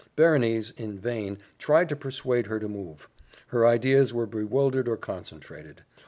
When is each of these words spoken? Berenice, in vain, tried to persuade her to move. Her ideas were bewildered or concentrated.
Berenice, 0.15 0.71
in 0.71 0.97
vain, 0.97 1.37
tried 1.59 1.87
to 1.89 1.95
persuade 1.95 2.47
her 2.47 2.59
to 2.59 2.67
move. 2.67 3.07
Her 3.49 3.67
ideas 3.67 4.11
were 4.11 4.25
bewildered 4.25 4.87
or 4.89 4.97
concentrated. 4.97 5.83